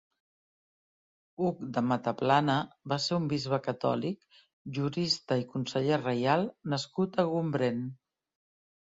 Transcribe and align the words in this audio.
Hug 1.43 1.61
de 1.75 1.83
Mataplana 1.89 2.55
va 2.95 2.99
ser 3.05 3.15
un 3.19 3.29
bisbe 3.35 3.61
catòlic, 3.69 4.41
jurista 4.81 5.41
i 5.45 5.49
conseller 5.55 6.03
reial 6.05 6.51
nascut 6.77 7.25
a 7.25 7.31
Gombrèn. 7.39 7.89